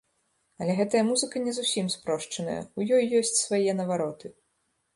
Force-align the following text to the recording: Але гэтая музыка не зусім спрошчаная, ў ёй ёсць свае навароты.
Але 0.63 0.71
гэтая 0.79 1.01
музыка 1.09 1.35
не 1.47 1.53
зусім 1.59 1.93
спрошчаная, 1.97 2.57
ў 2.77 2.81
ёй 2.99 3.03
ёсць 3.23 3.37
свае 3.45 3.71
навароты. 3.83 4.27